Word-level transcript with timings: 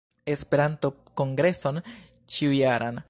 Esperanto-kongreson 0.31 1.79
ĉiujaran 2.37 2.99